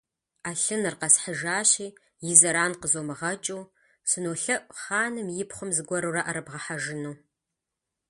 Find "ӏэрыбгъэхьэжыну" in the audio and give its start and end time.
6.23-7.15